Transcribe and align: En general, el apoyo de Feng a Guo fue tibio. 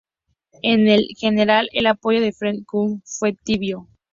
En 0.63 0.87
general, 1.15 1.69
el 1.73 1.85
apoyo 1.85 2.21
de 2.21 2.33
Feng 2.33 2.61
a 2.61 2.63
Guo 2.71 2.99
fue 3.05 3.33
tibio. 3.33 3.87